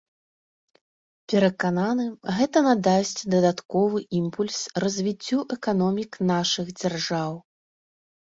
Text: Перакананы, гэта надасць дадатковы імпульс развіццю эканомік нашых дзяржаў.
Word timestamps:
Перакананы, 1.33 2.05
гэта 2.37 2.63
надасць 2.67 3.21
дадатковы 3.35 3.99
імпульс 4.21 4.57
развіццю 4.85 5.37
эканомік 5.59 6.11
нашых 6.33 6.67
дзяржаў. 6.81 7.31